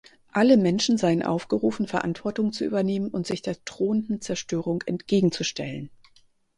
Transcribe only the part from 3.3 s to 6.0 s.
der drohenden Zerstörung entgegenzustellen.